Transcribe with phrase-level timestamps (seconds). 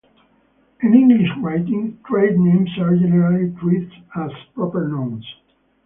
[0.81, 5.23] In English writing, trade names are generally treated as proper nouns.